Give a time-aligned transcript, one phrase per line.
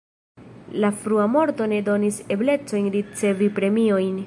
[0.81, 4.17] La frua morto ne donis eblecojn ricevi premiojn.